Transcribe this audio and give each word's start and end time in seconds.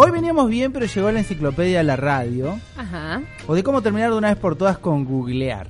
Hoy 0.00 0.10
veníamos 0.12 0.48
bien, 0.48 0.72
pero 0.72 0.86
llegó 0.86 1.10
la 1.10 1.18
enciclopedia 1.18 1.80
a 1.80 1.82
la 1.82 1.96
radio. 1.96 2.58
Ajá. 2.76 3.20
O 3.46 3.54
de 3.54 3.62
cómo 3.62 3.82
terminar 3.82 4.10
de 4.12 4.16
una 4.16 4.28
vez 4.28 4.36
por 4.38 4.56
todas 4.56 4.78
con 4.78 5.04
googlear. 5.04 5.68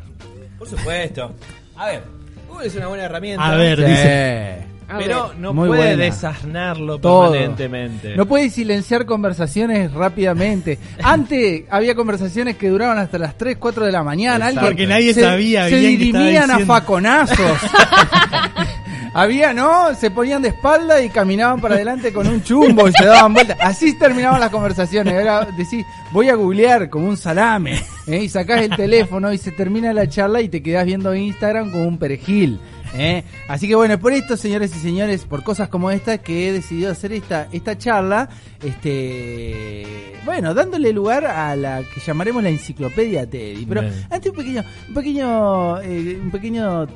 Por 0.58 0.68
supuesto. 0.68 1.34
A 1.76 1.86
ver, 1.86 2.02
Google 2.48 2.66
es 2.66 2.74
una 2.76 2.88
buena 2.88 3.04
herramienta. 3.04 3.44
A 3.46 3.56
ver, 3.56 3.78
Sí. 3.78 3.84
dice. 3.84 4.68
A 4.90 4.96
Pero 4.98 5.28
ver. 5.28 5.38
no 5.38 5.52
Muy 5.52 5.68
puede 5.68 5.80
buena. 5.88 6.02
desasnarlo 6.04 6.98
Todo. 6.98 7.30
permanentemente. 7.32 8.16
No 8.16 8.24
puedes 8.26 8.54
silenciar 8.54 9.04
conversaciones 9.04 9.92
rápidamente. 9.92 10.78
Antes 11.02 11.64
había 11.70 11.94
conversaciones 11.94 12.56
que 12.56 12.68
duraban 12.70 12.96
hasta 12.98 13.18
las 13.18 13.36
3, 13.36 13.58
4 13.58 13.84
de 13.84 13.92
la 13.92 14.02
mañana. 14.02 14.48
Exacto. 14.48 14.60
Alguien 14.68 14.72
Porque 14.72 14.86
nadie 14.86 15.14
se, 15.14 15.20
sabía 15.20 15.68
Se 15.68 15.76
bien 15.78 15.98
qué 15.98 16.04
estaba 16.06 16.22
dirimían 16.24 16.50
a 16.50 16.54
diciendo. 16.54 16.74
faconazos. 16.74 17.38
había, 19.18 19.52
¿no? 19.52 19.94
Se 19.94 20.10
ponían 20.10 20.42
de 20.42 20.48
espalda 20.48 21.02
y 21.02 21.08
caminaban 21.08 21.60
para 21.60 21.74
adelante 21.74 22.12
con 22.12 22.28
un 22.28 22.42
chumbo 22.42 22.86
y 22.88 22.92
se 22.92 23.04
daban 23.04 23.34
vueltas. 23.34 23.58
Así 23.60 23.98
terminaban 23.98 24.38
las 24.38 24.50
conversaciones. 24.50 25.12
Era 25.14 25.44
decir, 25.56 25.84
voy 26.12 26.28
a 26.28 26.36
googlear 26.36 26.88
como 26.88 27.08
un 27.08 27.16
salame. 27.16 27.82
¿eh? 28.06 28.22
Y 28.22 28.28
sacás 28.28 28.62
el 28.62 28.76
teléfono 28.76 29.32
y 29.32 29.38
se 29.38 29.50
termina 29.50 29.92
la 29.92 30.08
charla 30.08 30.40
y 30.40 30.48
te 30.48 30.62
quedás 30.62 30.86
viendo 30.86 31.14
Instagram 31.14 31.72
como 31.72 31.88
un 31.88 31.98
perejil. 31.98 32.60
¿eh? 32.94 33.24
Así 33.48 33.66
que 33.66 33.74
bueno, 33.74 33.98
por 33.98 34.12
esto, 34.12 34.36
señores 34.36 34.74
y 34.76 34.78
señores, 34.78 35.24
por 35.24 35.42
cosas 35.42 35.68
como 35.68 35.90
esta, 35.90 36.18
que 36.18 36.48
he 36.48 36.52
decidido 36.52 36.92
hacer 36.92 37.12
esta, 37.12 37.48
esta 37.50 37.76
charla, 37.76 38.28
este, 38.62 40.14
bueno, 40.24 40.54
dándole 40.54 40.92
lugar 40.92 41.26
a 41.26 41.56
la 41.56 41.82
que 41.82 42.00
llamaremos 42.00 42.40
la 42.40 42.50
enciclopedia 42.50 43.28
Teddy. 43.28 43.66
Pero 43.66 43.80
Bien. 43.80 44.06
antes 44.10 44.30
un 44.30 44.36
pequeño, 44.36 44.64
un 44.88 44.94
pequeño, 44.94 45.80
eh, 45.80 46.20
un 46.22 46.30
pequeño 46.30 46.86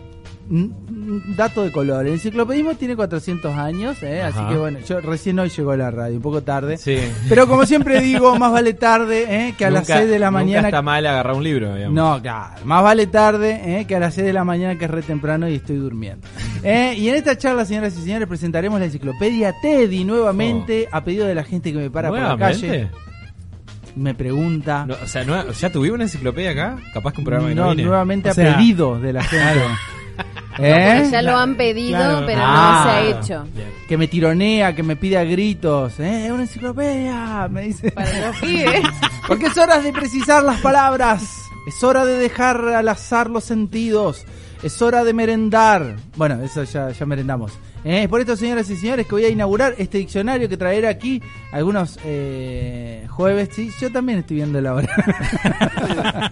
dato 0.48 1.62
de 1.62 1.72
color. 1.72 2.06
El 2.06 2.14
enciclopedismo 2.14 2.74
tiene 2.74 2.96
400 2.96 3.56
años, 3.56 4.02
¿eh? 4.02 4.22
así 4.22 4.38
que 4.48 4.56
bueno, 4.56 4.78
yo 4.86 5.00
recién 5.00 5.38
hoy 5.38 5.48
llegó 5.48 5.70
a 5.70 5.76
la 5.76 5.90
radio, 5.90 6.16
un 6.16 6.22
poco 6.22 6.42
tarde. 6.42 6.76
Sí. 6.76 6.98
Pero 7.28 7.46
como 7.46 7.64
siempre 7.64 8.00
digo, 8.00 8.36
más 8.38 8.52
vale 8.52 8.74
tarde 8.74 9.26
¿eh? 9.48 9.54
que 9.56 9.64
a 9.66 9.70
las 9.70 9.82
Nunca- 9.88 9.98
6 9.98 10.10
de 10.10 10.18
la 10.18 10.26
nunca 10.30 10.38
mañana. 10.44 10.68
está 10.68 10.82
mal 10.82 11.06
agarrar 11.06 11.34
un 11.34 11.44
libro, 11.44 11.74
digamos. 11.74 11.94
No, 11.94 12.20
claro, 12.20 12.64
más 12.64 12.82
vale 12.82 13.06
tarde 13.06 13.80
¿eh? 13.80 13.84
que 13.86 13.96
a 13.96 14.00
las 14.00 14.14
6 14.14 14.26
de 14.26 14.32
la 14.32 14.44
mañana 14.44 14.76
que 14.78 14.84
es 14.86 14.90
re 14.90 15.02
temprano 15.02 15.48
y 15.48 15.54
estoy 15.54 15.76
durmiendo. 15.76 16.26
¿Eh? 16.62 16.94
Y 16.98 17.08
en 17.08 17.14
esta 17.14 17.36
charla, 17.38 17.64
señoras 17.64 17.96
y 17.96 18.02
señores, 18.02 18.28
presentaremos 18.28 18.78
la 18.80 18.86
enciclopedia 18.86 19.54
Teddy 19.62 20.04
nuevamente 20.04 20.88
a 20.90 21.02
pedido 21.04 21.26
de 21.26 21.34
la 21.34 21.44
gente 21.44 21.72
que 21.72 21.78
me 21.78 21.90
para 21.90 22.08
por 22.10 22.18
la 22.18 22.36
calle. 22.36 22.90
Me 23.94 24.14
pregunta. 24.14 24.86
No, 24.86 24.94
o 25.02 25.06
sea, 25.06 25.22
no- 25.24 25.52
¿ya 25.52 25.70
tuvimos 25.70 25.96
una 25.96 26.04
enciclopedia 26.04 26.52
acá? 26.52 26.78
Capaz 26.94 27.12
que 27.12 27.20
un 27.20 27.24
programa 27.26 27.52
no 27.54 27.64
no, 27.64 27.70
vine. 27.72 27.82
nuevamente 27.84 28.30
O 28.30 28.34
sea- 28.34 28.54
a 28.54 28.56
pedido 28.56 28.98
de 28.98 29.12
la 29.12 29.22
gente. 29.22 29.60
Porque 30.56 30.98
¿Eh? 30.98 31.08
ya 31.10 31.22
lo 31.22 31.36
han 31.38 31.56
pedido, 31.56 31.98
Claro. 31.98 32.26
pero 32.26 32.40
Ah. 32.44 32.84
no 32.84 32.84
se 32.84 32.96
ha 32.96 33.02
hecho. 33.20 33.44
Bien. 33.54 33.68
Que 33.88 33.96
me 33.96 34.08
tironea, 34.08 34.74
que 34.74 34.82
me 34.82 34.96
pide 34.96 35.18
a 35.18 35.24
gritos. 35.24 35.98
¿eh? 36.00 36.26
Es 36.26 36.32
una 36.32 36.42
enciclopedia, 36.42 37.48
me 37.50 37.62
dice. 37.62 37.90
Para 37.92 38.28
los 38.28 38.36
pibes. 38.40 38.82
Porque 39.26 39.46
es 39.46 39.56
hora 39.56 39.78
de 39.80 39.92
precisar 39.92 40.42
las 40.42 40.60
palabras. 40.60 41.22
Es 41.66 41.82
hora 41.84 42.04
de 42.04 42.18
dejar 42.18 42.56
al 42.68 42.88
azar 42.88 43.30
los 43.30 43.44
sentidos. 43.44 44.24
Es 44.62 44.80
hora 44.82 45.04
de 45.04 45.12
merendar. 45.12 45.96
Bueno, 46.16 46.40
eso 46.42 46.62
ya, 46.64 46.90
ya 46.90 47.06
merendamos. 47.06 47.52
Eh, 47.84 48.06
por 48.08 48.20
esto, 48.20 48.36
señoras 48.36 48.70
y 48.70 48.76
señores, 48.76 49.06
que 49.06 49.12
voy 49.12 49.24
a 49.24 49.28
inaugurar 49.28 49.74
este 49.76 49.98
diccionario 49.98 50.48
que 50.48 50.56
traeré 50.56 50.86
aquí 50.86 51.20
algunos 51.50 51.98
eh, 52.04 53.06
jueves. 53.10 53.48
Sí, 53.52 53.70
yo 53.80 53.90
también 53.90 54.20
estoy 54.20 54.36
viendo 54.36 54.60
la 54.60 54.74
hora. 54.74 54.88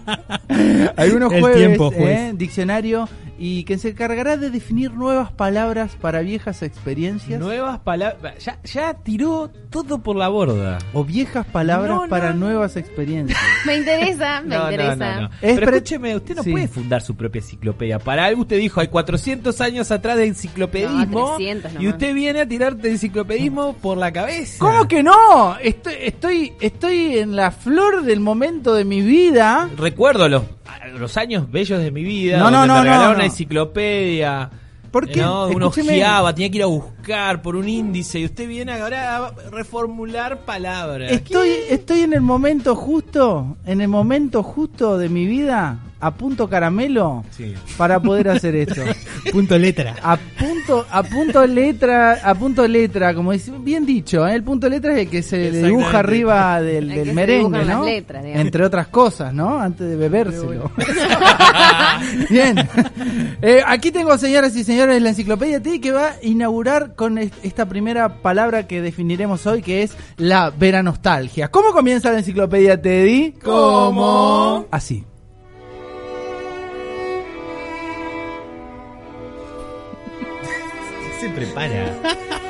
algunos 0.97 1.31
El 1.33 1.41
jueves, 1.41 1.57
tiempo, 1.57 1.91
juez. 1.91 2.19
eh, 2.19 2.31
diccionario 2.35 3.07
y 3.43 3.63
que 3.63 3.79
se 3.79 3.89
encargará 3.89 4.37
de 4.37 4.51
definir 4.51 4.93
nuevas 4.93 5.31
palabras 5.31 5.97
para 5.99 6.19
viejas 6.21 6.61
experiencias 6.61 7.39
Nuevas 7.39 7.79
palabras. 7.79 8.35
Ya, 8.45 8.59
ya 8.63 8.93
tiró 8.93 9.49
todo 9.71 9.97
por 10.03 10.15
la 10.15 10.27
borda. 10.27 10.77
o 10.93 11.03
viejas 11.03 11.47
palabras 11.47 11.89
No, 11.89 12.03
no, 12.03 12.07
para 12.09 12.33
nuevas 12.33 12.77
experiencias. 12.77 13.39
Me 13.65 13.77
interesa, 13.77 14.41
me 14.41 14.55
No, 14.55 14.63
interesa. 14.65 14.95
no, 15.15 15.21
no. 15.21 15.29
Es 15.41 15.55
Pero 15.59 15.71
escúcheme, 15.71 16.15
usted 16.15 16.35
no 16.35 16.43
Sí. 16.43 16.51
puede 16.51 16.67
fundar 16.67 17.01
su 17.01 17.15
propia 17.15 17.39
enciclopedia. 17.39 17.97
Para 17.97 18.25
algo 18.25 18.41
usted 18.41 18.57
dijo, 18.59 18.79
hay 18.79 18.87
400 18.89 19.59
años 19.61 19.89
atrás 19.91 20.17
de 20.17 20.25
enciclopedismo. 20.27 21.19
No, 21.31 21.35
300 21.37 21.71
y 21.79 21.87
usted 21.87 22.13
viene 22.13 22.41
a 22.41 22.47
tirarte 22.47 22.89
enciclopedismo 22.91 23.73
por 23.73 23.97
la 23.97 24.11
cabeza. 24.11 24.57
¿Cómo 24.59 24.87
que 24.87 25.01
no? 25.01 25.57
Estoy, 25.57 25.95
estoy, 25.99 26.53
estoy 26.61 27.17
en 27.17 27.35
la 27.35 27.49
flor 27.51 28.03
del 28.03 28.19
momento 28.19 28.75
de 28.75 28.85
mi 28.85 29.01
vida. 29.01 29.67
Recuerdo 29.77 30.27
los, 31.01 31.17
años 31.17 31.51
bellos 31.51 31.81
de 31.81 31.91
mi 31.91 32.03
vida. 32.03 32.37
No, 32.37 32.45
donde 32.45 32.59
no, 32.59 32.67
no, 32.67 32.73
me 32.75 32.81
regalaron 32.81 33.11
no, 33.11 33.15
una 33.15 33.25
enciclopedia. 33.25 34.49
¿Por 34.91 35.07
qué? 35.07 35.21
No, 35.21 35.47
uno 35.47 35.67
ojeaba, 35.67 36.35
tenía 36.35 36.51
que 36.51 36.57
ir 36.57 36.63
a 36.63 36.67
buscar 36.67 37.41
por 37.41 37.55
un 37.55 37.67
índice. 37.69 38.19
Y 38.19 38.25
usted 38.25 38.47
viene 38.47 38.73
ahora 38.73 39.17
a 39.17 39.31
reformular 39.49 40.39
palabras. 40.39 41.11
Estoy, 41.11 41.49
estoy 41.69 42.01
en 42.01 42.13
el 42.13 42.21
momento 42.21 42.75
justo, 42.75 43.57
en 43.65 43.79
el 43.79 43.87
momento 43.87 44.43
justo 44.43 44.97
de 44.97 45.07
mi 45.07 45.25
vida, 45.25 45.79
a 46.01 46.11
punto 46.11 46.49
caramelo, 46.49 47.23
Sí. 47.31 47.53
para 47.77 47.99
poder 48.01 48.29
hacer 48.29 48.55
esto. 48.55 48.81
Punto 49.31 49.55
letra. 49.57 49.95
A 50.01 50.17
punto, 50.17 50.83
a 50.89 51.03
punto 51.03 51.45
letra, 51.45 52.13
a 52.23 52.33
punto 52.33 52.67
letra, 52.67 53.13
como 53.13 53.31
dice, 53.31 53.51
bien 53.59 53.85
dicho, 53.85 54.27
¿eh? 54.27 54.33
el 54.33 54.43
punto 54.43 54.67
letra 54.67 54.93
es 54.93 54.99
el 55.01 55.09
que 55.09 55.21
se 55.21 55.51
dibuja 55.51 55.99
arriba 55.99 56.59
del, 56.59 57.13
merengue, 57.13 57.63
¿no? 57.63 57.85
letras. 57.85 58.25
Entre 58.25 58.65
otras 58.65 58.87
cosas, 58.87 59.31
¿no? 59.33 59.59
Antes 59.59 59.87
de 59.87 59.95
bebérselo. 59.95 60.71
Bien. 62.29 62.57
Eh, 63.41 63.61
aquí 63.65 63.91
tengo, 63.91 64.17
señoras 64.17 64.55
y 64.55 64.63
señores, 64.63 65.01
la 65.01 65.09
enciclopedia 65.09 65.61
T 65.61 65.79
que 65.79 65.91
va 65.91 66.07
a 66.07 66.15
inaugurar 66.23 66.95
con 66.95 67.17
est- 67.19 67.33
esta 67.43 67.67
primera 67.67 68.21
palabra 68.21 68.67
que 68.67 68.81
definiremos 68.81 69.45
hoy, 69.45 69.61
que 69.61 69.83
es 69.83 69.95
la 70.17 70.49
veranostalgia. 70.49 71.49
¿Cómo 71.49 71.71
comienza 71.73 72.11
la 72.11 72.17
enciclopedia 72.19 72.81
Teddy? 72.81 73.33
¿Cómo? 73.43 74.65
Así. 74.71 75.03
Se 81.21 81.29
prepara? 81.29 81.85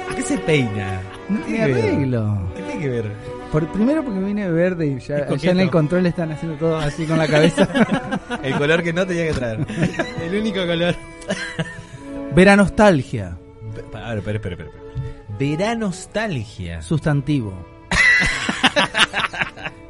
¿Por 0.05 0.15
qué 0.15 0.21
se 0.21 0.37
peina? 0.37 1.01
No 1.27 1.39
¿Qué 1.39 1.43
tiene 1.45 1.63
arreglo. 1.63 2.51
¿Qué 2.55 2.61
tiene 2.61 2.79
que 2.79 2.89
ver? 2.89 3.11
Por, 3.51 3.67
primero 3.67 4.03
porque 4.03 4.19
vine 4.19 4.49
verde 4.49 4.87
y 4.87 4.99
ya, 4.99 5.27
en 5.51 5.59
el 5.59 5.69
control 5.69 6.05
están 6.05 6.31
haciendo 6.31 6.57
todo 6.57 6.77
así 6.77 7.05
con 7.05 7.17
la 7.17 7.27
cabeza. 7.27 7.67
El 8.43 8.55
color 8.57 8.81
que 8.81 8.93
no 8.93 9.05
tenía 9.05 9.27
que 9.27 9.33
traer. 9.33 9.67
El 10.21 10.39
único 10.39 10.65
color. 10.65 10.95
Veranostalgia, 12.33 13.37
A 13.93 14.09
ver, 14.09 14.17
espera, 14.19 14.37
espera, 14.37 14.55
espera. 14.55 14.71
Veranostalgia. 15.37 16.81
sustantivo. 16.81 17.53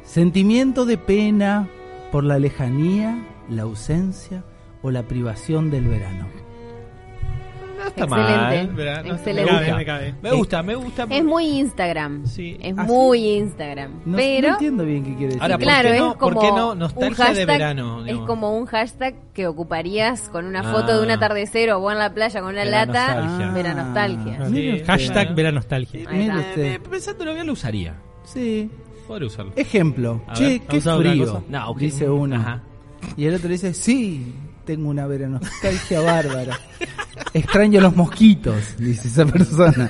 Sentimiento 0.02 0.84
de 0.84 0.98
pena 0.98 1.68
por 2.10 2.24
la 2.24 2.40
lejanía, 2.40 3.16
la 3.48 3.62
ausencia 3.62 4.42
o 4.82 4.90
la 4.90 5.04
privación 5.04 5.70
del 5.70 5.86
verano. 5.86 6.41
No 7.82 7.88
está 7.88 8.04
Excelente. 8.04 8.72
mal. 8.84 9.04
no- 9.06 9.12
Excelente. 9.14 9.52
Me 9.52 9.58
gusta, 9.58 9.76
Me 9.76 9.84
cabe, 9.84 10.14
me 10.22 10.30
gusta, 10.32 10.62
me 10.62 10.74
gusta. 10.76 11.06
Es 11.10 11.24
muy 11.24 11.44
Instagram. 11.58 12.26
Sí. 12.26 12.56
Es 12.60 12.74
¿Ah, 12.78 12.84
muy 12.84 13.26
Instagram. 13.38 13.90
No, 14.04 14.16
pero 14.16 14.48
no 14.48 14.54
entiendo 14.54 14.84
bien 14.84 15.02
qué 15.04 15.10
quiere 15.10 15.26
decir. 15.26 15.42
Ahora, 15.42 15.56
¿por 15.58 15.62
claro, 15.64 15.88
qué 15.88 15.94
es 15.96 16.00
no- 16.00 16.18
por 16.18 16.34
como 16.34 16.40
qué 16.40 16.46
no 16.56 16.72
un 16.72 16.78
nostalgia 16.78 17.16
hashtag, 17.24 17.36
de 17.36 17.46
verano, 17.46 17.98
Es 18.00 18.04
digamos? 18.06 18.26
como 18.26 18.56
un 18.56 18.66
hashtag 18.66 19.14
que 19.34 19.46
ocuparías 19.46 20.28
con 20.28 20.46
una 20.46 20.60
Ah. 20.60 20.72
foto 20.72 20.96
de 20.98 21.02
un 21.04 21.10
atardecer 21.10 21.70
o 21.72 21.80
vos 21.80 21.92
en 21.92 21.98
la 21.98 22.14
playa 22.14 22.40
con 22.40 22.50
una 22.50 22.64
lata. 22.64 23.08
Veranostalgia. 23.14 23.50
Veranostalgia. 23.52 24.38
Ah, 24.40 24.46
Sí, 24.46 24.52
mire 24.52 24.72
usted. 24.74 24.86
Hashtag 24.86 25.34
Mire 26.12 26.24
está. 26.26 26.38
usted. 26.38 26.64
Eh, 26.74 26.80
pensándolo 26.88 27.34
bien 27.34 27.46
lo 27.46 27.52
usaría. 27.52 27.94
Sí. 28.24 28.70
Podría 29.08 29.26
usarlo. 29.26 29.52
Ejemplo. 29.56 30.22
A 30.28 30.34
che, 30.34 30.44
ver, 30.44 30.60
qué 30.60 30.76
¿ha 30.76 30.78
usado 30.78 30.98
otra 31.00 31.10
frío. 31.10 31.26
cosa? 31.26 31.42
No, 31.48 31.70
ok. 31.70 31.78
Dice 31.78 32.08
uno. 32.08 32.36
Ajá. 32.36 32.62
Y 33.16 33.24
el 33.26 33.34
otro 33.34 33.48
dice, 33.48 33.74
sí, 33.74 34.32
tengo 34.64 34.88
una 34.88 35.06
veranostalgia 35.06 36.00
bárbara. 36.00 36.58
Extraño 37.34 37.80
los 37.80 37.96
mosquitos, 37.96 38.76
dice 38.78 39.08
esa 39.08 39.26
persona. 39.26 39.88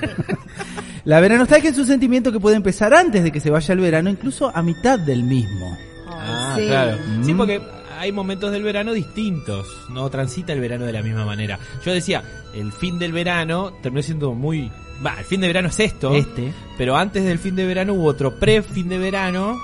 La 1.05 1.19
veranostalgia 1.19 1.71
es 1.71 1.77
un 1.77 1.85
sentimiento 1.85 2.31
que 2.31 2.39
puede 2.39 2.55
empezar 2.55 2.93
antes 2.93 3.23
de 3.23 3.31
que 3.31 3.39
se 3.39 3.49
vaya 3.49 3.73
el 3.73 3.79
verano, 3.79 4.09
incluso 4.09 4.51
a 4.55 4.61
mitad 4.61 4.97
del 4.97 5.23
mismo. 5.23 5.77
Ah, 6.07 6.55
sí. 6.57 6.65
claro. 6.65 6.97
Sí, 7.23 7.33
porque 7.33 7.61
hay 7.99 8.11
momentos 8.11 8.51
del 8.51 8.63
verano 8.63 8.93
distintos. 8.93 9.67
No 9.89 10.09
transita 10.09 10.53
el 10.53 10.61
verano 10.61 10.85
de 10.85 10.93
la 10.93 11.01
misma 11.01 11.25
manera. 11.25 11.59
Yo 11.85 11.93
decía, 11.93 12.23
el 12.53 12.71
fin 12.71 12.99
del 12.99 13.11
verano 13.11 13.73
terminó 13.81 14.01
siendo 14.01 14.33
muy. 14.33 14.71
Va, 15.05 15.19
el 15.19 15.25
fin 15.25 15.41
de 15.41 15.47
verano 15.47 15.67
es 15.67 15.79
esto. 15.79 16.13
Este. 16.15 16.53
Pero 16.77 16.95
antes 16.95 17.23
del 17.25 17.39
fin 17.39 17.55
de 17.55 17.65
verano 17.65 17.93
hubo 17.93 18.05
otro 18.05 18.39
pre-fin 18.39 18.87
de 18.87 18.97
verano 18.97 19.57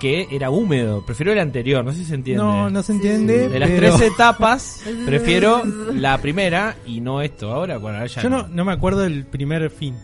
que 0.00 0.28
era 0.30 0.50
húmedo. 0.50 1.04
Prefiero 1.04 1.32
el 1.32 1.38
anterior, 1.38 1.84
no 1.84 1.92
sé 1.92 1.98
si 1.98 2.04
se 2.06 2.14
entiende. 2.14 2.42
No, 2.42 2.68
no 2.70 2.82
se 2.82 2.92
entiende. 2.92 3.48
De 3.48 3.58
las 3.58 3.70
pero 3.70 3.96
tres 3.96 4.12
etapas, 4.12 4.82
prefiero 5.06 5.62
la 5.92 6.18
primera 6.18 6.76
y 6.86 7.00
no 7.00 7.20
esto. 7.22 7.52
Ahora, 7.52 7.78
bueno, 7.78 7.98
ahora 7.98 8.08
ya 8.08 8.22
Yo 8.22 8.30
no, 8.30 8.46
no 8.48 8.64
me 8.64 8.72
acuerdo 8.72 9.00
del 9.02 9.24
primer 9.26 9.70
fin. 9.70 9.94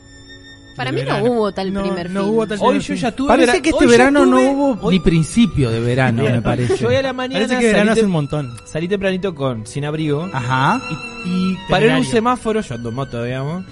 Para 0.75 0.91
mí 0.91 1.03
no 1.07 1.23
hubo 1.25 1.53
tal 1.53 1.71
No, 1.71 1.83
primer 1.83 2.09
no 2.11 2.23
fin. 2.23 2.31
hubo 2.31 2.47
tal 2.47 2.59
Hoy 2.63 2.81
yo 2.81 2.95
ya 2.95 3.13
tuve. 3.13 3.29
Parece 3.29 3.47
vera- 3.53 3.63
que 3.63 3.69
este 3.71 3.85
hoy 3.85 3.91
verano 3.91 4.25
no 4.25 4.41
hubo 4.41 4.79
hoy- 4.81 4.95
ni 4.95 5.01
principio 5.01 5.71
de 5.71 5.81
verano, 5.81 6.23
me 6.23 6.41
parece. 6.41 6.79
Yo 6.79 6.89
hoy 6.89 6.95
a 6.97 7.03
la 7.03 7.13
mañana 7.13 7.47
Parece 7.47 7.61
que 7.61 7.67
verano 7.67 7.91
salí, 7.91 7.99
hace 8.01 8.07
un 8.07 8.13
montón. 8.13 8.57
salí 8.65 8.89
tempranito 8.89 9.35
con 9.35 9.67
sin 9.67 9.85
abrigo 9.85 10.31
Ajá. 10.33 10.81
y, 11.27 11.29
y 11.29 11.59
paré 11.69 11.91
en 11.91 11.97
un 11.97 12.05
semáforo, 12.07 12.63
yo 12.63 12.75
ando 12.75 12.89
en 12.89 12.95
moto, 12.95 13.23
digamos, 13.23 13.67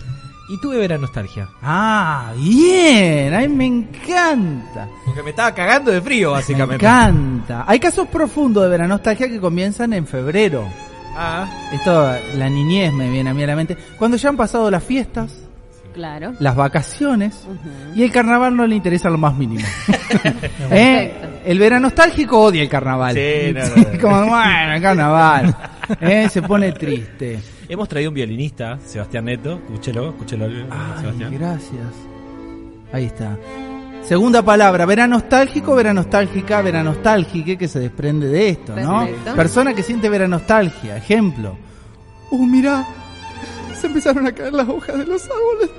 Y 0.50 0.58
tuve 0.61 0.79
vera 0.79 0.99
nostalgia. 0.99 1.49
Ah, 1.62 2.32
bien, 2.37 3.32
ay 3.32 3.49
me 3.49 3.67
encanta. 3.67 4.88
Porque 5.06 5.23
me 5.23 5.31
estaba 5.31 5.55
cagando 5.55 5.93
de 5.93 6.00
frío, 6.02 6.31
Me 6.31 6.35
básicamente. 6.38 6.85
encanta. 6.85 7.64
Hay 7.69 7.79
casos 7.79 8.08
profundos 8.08 8.64
de 8.64 8.69
veranostalgia 8.70 9.29
que 9.29 9.38
comienzan 9.38 9.93
en 9.93 10.06
febrero. 10.06 10.64
Ah, 11.17 11.47
Esto, 11.73 12.12
la 12.37 12.49
niñez 12.50 12.93
me 12.93 13.08
viene 13.11 13.31
a 13.31 13.35
mí 13.35 13.43
a 13.44 13.47
la 13.47 13.56
mente. 13.56 13.76
Cuando 13.99 14.17
ya 14.17 14.29
han 14.29 14.37
pasado 14.37 14.70
las 14.70 14.82
fiestas, 14.82 15.32
Claro. 15.94 16.32
las 16.38 16.55
vacaciones 16.55 17.46
y 17.96 18.03
el 18.05 18.12
carnaval 18.12 18.56
no 18.56 18.64
le 18.67 18.76
interesa 18.76 19.11
lo 19.11 19.19
más 19.19 19.35
mínimo. 19.37 19.67
¿Eh? 20.70 21.12
El 21.44 21.58
veranostálgico 21.58 22.38
odia 22.41 22.62
el 22.62 22.69
carnaval. 22.69 23.14
Sí, 23.14 23.53
no, 23.55 23.61
no, 23.61 23.93
no. 23.93 23.99
Como, 24.00 24.26
bueno, 24.26 24.75
el 24.75 24.82
carnaval. 24.82 25.56
¿Eh? 26.00 26.29
Se 26.31 26.43
pone 26.43 26.73
triste. 26.73 27.41
Hemos 27.70 27.88
traído 27.88 28.11
un 28.11 28.14
violinista, 28.14 28.78
Sebastián 28.84 29.25
Neto. 29.26 29.55
Escúchelo, 29.64 30.11
escúchelo, 30.11 30.46
Ay, 30.46 31.00
Sebastián. 31.00 31.32
gracias. 31.32 31.94
Ahí 32.93 33.05
está. 33.06 33.38
Segunda 34.02 34.43
palabra, 34.43 34.87
veranostálgico, 34.87 35.75
veranostálgica, 35.76 36.62
veranostálgique, 36.62 37.56
que 37.56 37.69
se 37.69 37.78
desprende 37.78 38.26
de 38.26 38.49
esto, 38.49 38.75
¿no? 38.75 39.06
Perfecto. 39.06 39.34
Persona 39.37 39.75
que 39.75 39.82
siente 39.82 40.08
veranostalgia. 40.08 40.96
Ejemplo. 40.96 41.56
Uh, 42.31 42.44
mira, 42.46 42.87
se 43.78 43.87
empezaron 43.87 44.26
a 44.26 44.32
caer 44.32 44.52
las 44.52 44.69
hojas 44.69 44.99
de 44.99 45.06
los 45.06 45.22
árboles. 45.25 45.70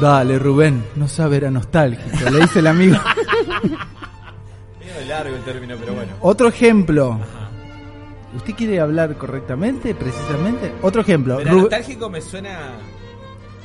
Dale, 0.00 0.38
Rubén, 0.38 0.84
no 0.96 1.08
sea 1.08 1.26
veranostálgico, 1.26 2.30
le 2.30 2.40
dice 2.40 2.60
el 2.60 2.66
amigo. 2.68 2.96
Medio 4.80 5.08
largo 5.08 5.36
el 5.36 5.42
término, 5.42 5.76
pero 5.78 5.94
bueno. 5.94 6.12
Otro 6.20 6.48
ejemplo. 6.48 7.18
¿Usted 8.34 8.54
quiere 8.54 8.80
hablar 8.80 9.16
correctamente, 9.16 9.94
precisamente? 9.94 10.72
Otro 10.82 11.00
ejemplo. 11.00 11.42
Nostálgico 11.42 12.10
me 12.10 12.20
suena 12.20 12.72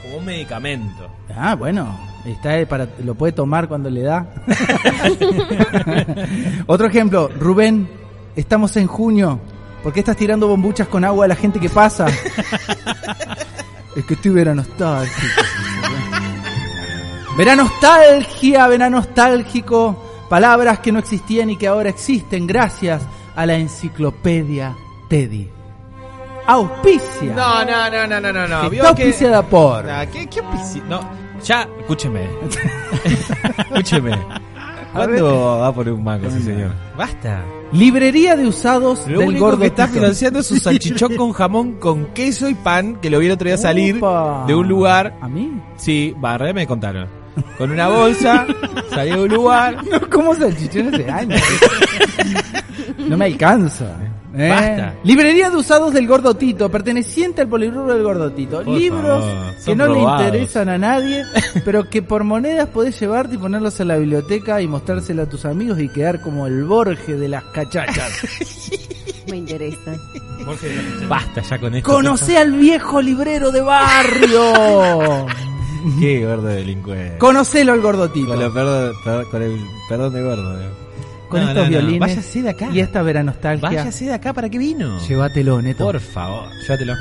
como 0.02 0.18
un 0.18 0.26
medicamento. 0.26 1.10
Ah, 1.36 1.56
bueno, 1.56 2.00
está 2.26 2.58
eh, 2.58 2.66
para 2.66 2.88
lo 3.04 3.16
puede 3.16 3.34
tomar 3.34 3.68
cuando 3.68 3.90
le 3.90 4.04
da. 4.04 4.26
Otro 6.68 6.88
ejemplo, 6.88 7.30
Rubén, 7.38 7.90
estamos 8.36 8.78
en 8.78 8.88
junio. 8.88 9.40
¿Por 9.82 9.92
qué 9.92 10.00
estás 10.00 10.16
tirando 10.16 10.48
bombuchas 10.48 10.88
con 10.88 11.04
agua 11.04 11.26
a 11.26 11.28
la 11.28 11.36
gente 11.36 11.60
que 11.60 11.70
pasa? 11.70 12.08
es 13.96 14.06
que 14.06 14.14
estoy 14.14 14.32
veranostalgico. 14.32 15.44
Veranostalgia, 17.38 18.68
veranostalgico. 18.68 20.02
Palabras 20.30 20.80
que 20.80 20.94
no 20.94 21.00
existían 21.00 21.50
y 21.50 21.58
que 21.58 21.68
ahora 21.68 21.90
existen 21.90 22.48
gracias 22.48 23.02
a 23.36 23.46
la 23.46 23.56
enciclopedia 23.56 24.76
Teddy. 25.10 25.50
Auspicia. 26.46 27.34
No, 27.36 27.64
no, 27.66 27.90
no, 27.90 28.08
no, 28.08 28.20
no, 28.20 28.34
no, 28.34 28.48
no. 28.48 28.70
Que 28.70 28.76
está 28.78 28.96
que- 28.96 29.04
auspiciada 29.04 29.42
por. 29.44 29.90
Ah, 29.90 30.06
¿Qué, 30.06 30.28
qué 30.28 30.42
auspici- 30.42 30.84
No, 30.90 31.00
ya, 31.44 31.68
escúcheme. 31.80 32.28
escúcheme. 33.70 34.12
¿Cuándo 34.94 35.60
va 35.60 35.74
por 35.74 35.90
un 35.90 36.04
mango, 36.04 36.30
sí, 36.30 36.42
señor? 36.44 36.72
Basta. 36.98 37.42
Librería 37.72 38.36
de 38.36 38.46
usados 38.46 39.08
Lo 39.08 39.22
del 39.22 39.30
único 39.30 39.46
gordo 39.46 39.62
que 39.62 39.66
está 39.68 39.88
financiando 39.88 40.40
es 40.42 40.52
un 40.52 40.60
salchichón 40.60 41.16
con 41.16 41.32
jamón, 41.32 41.80
con 41.80 42.06
queso 42.14 42.48
y 42.48 42.54
pan, 42.54 42.98
que 42.98 43.10
lo 43.10 43.18
vi 43.18 43.26
el 43.26 43.32
otro 43.32 43.48
día 43.48 43.58
salir 43.58 43.98
Upa. 43.98 44.44
de 44.46 44.54
un 44.54 44.68
lugar. 44.68 45.16
¿A 45.22 45.28
mí? 45.28 45.60
Sí, 45.78 46.14
barre 46.18 46.54
me 46.54 46.68
contaron. 46.68 47.08
Con 47.58 47.72
una 47.72 47.88
bolsa, 47.88 48.46
salió 48.92 49.16
de 49.18 49.24
un 49.24 49.34
lugar. 49.34 49.78
No, 49.90 50.08
¿cómo 50.10 50.36
salchichón 50.36 50.94
hace 50.94 51.10
años? 51.10 51.42
No 53.08 53.18
me 53.18 53.26
alcanza. 53.26 53.86
¿eh? 54.36 54.50
Basta. 54.50 54.96
Librería 55.04 55.50
de 55.50 55.58
usados 55.58 55.94
del 55.94 56.08
Gordo 56.08 56.36
Tito, 56.36 56.70
perteneciente 56.70 57.42
al 57.42 57.48
polirrubro 57.48 57.94
del 57.94 58.04
Gordo 58.04 58.32
Tito. 58.32 58.64
Por 58.64 58.76
Libros 58.76 59.24
favor, 59.24 59.54
que 59.56 59.62
son 59.62 59.78
no 59.78 59.86
robados. 59.88 60.22
le 60.22 60.26
interesan 60.28 60.70
a 60.70 60.78
nadie, 60.78 61.24
pero 61.66 61.90
que 61.90 62.02
por 62.02 62.24
monedas 62.24 62.68
podés 62.70 63.00
llevarte 63.00 63.36
y 63.36 63.38
ponerlos 63.38 63.80
en 63.80 63.88
la 63.90 63.98
biblioteca 63.98 64.62
y 64.62 64.68
mostrárselo 64.68 65.24
a 65.24 65.26
tus 65.28 65.46
amigos 65.46 65.80
y 65.80 65.90
quedar 65.90 66.22
como 66.22 66.48
el 66.48 66.64
Borge 66.66 67.16
de 67.16 67.30
las 67.30 67.44
cachachas. 67.46 68.22
Me 69.30 69.38
interesa. 69.38 69.96
Basta 71.08 71.42
ya 71.42 71.58
con 71.60 71.74
esto. 71.76 71.90
Conocé 71.92 72.38
al 72.38 72.52
viejo 72.54 73.02
librero 73.02 73.52
de 73.52 73.62
barrio. 73.62 75.26
Qué 76.00 76.26
gordo 76.26 76.48
delincuente. 76.48 77.18
Conocelo 77.18 77.74
al 77.74 77.82
Gordo 77.82 78.10
Tito. 78.10 78.28
Con, 78.30 78.40
lo 78.40 78.52
con 79.30 79.42
el 79.42 79.60
perdón 79.90 80.14
de 80.14 80.22
gordo. 80.24 80.62
eh. 80.62 80.70
Con 81.34 81.42
No, 81.42 81.50
estos 81.50 81.64
no, 81.64 81.70
violines 81.70 82.00
Váyase 82.00 82.42
de 82.44 82.50
acá. 82.52 82.70
y 82.72 82.80
esta 82.80 83.02
veranostalgia. 83.02 83.70
Váyase 83.70 84.06
de 84.06 84.14
acá, 84.14 84.34
¿para 84.34 84.50
qué 84.50 84.58
vino? 84.60 85.00
Llévatelo, 85.08 85.62
Neto. 85.62 85.84
Por 85.86 86.00
favor, 86.00 86.50
llévatelo. 86.62 86.94